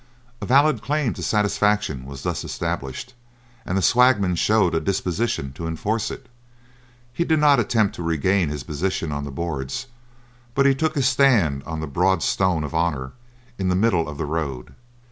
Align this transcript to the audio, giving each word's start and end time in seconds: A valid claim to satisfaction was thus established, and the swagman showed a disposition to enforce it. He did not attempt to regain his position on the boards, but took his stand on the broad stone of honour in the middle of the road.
A 0.41 0.47
valid 0.47 0.81
claim 0.81 1.13
to 1.13 1.21
satisfaction 1.21 2.05
was 2.07 2.23
thus 2.23 2.43
established, 2.43 3.13
and 3.67 3.77
the 3.77 3.83
swagman 3.83 4.33
showed 4.35 4.73
a 4.73 4.79
disposition 4.79 5.53
to 5.53 5.67
enforce 5.67 6.09
it. 6.09 6.27
He 7.13 7.23
did 7.23 7.37
not 7.37 7.59
attempt 7.59 7.93
to 7.97 8.01
regain 8.01 8.49
his 8.49 8.63
position 8.63 9.11
on 9.11 9.25
the 9.25 9.31
boards, 9.31 9.85
but 10.55 10.63
took 10.79 10.95
his 10.95 11.07
stand 11.07 11.61
on 11.67 11.81
the 11.81 11.85
broad 11.87 12.23
stone 12.23 12.63
of 12.63 12.73
honour 12.73 13.11
in 13.59 13.69
the 13.69 13.75
middle 13.75 14.09
of 14.09 14.17
the 14.17 14.25
road. 14.25 14.73